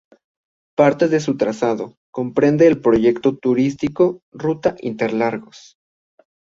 [0.75, 5.77] Parte de su trazado comprende el Proyecto Turístico "Ruta Interlagos".